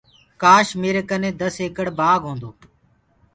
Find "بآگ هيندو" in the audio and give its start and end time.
1.99-2.49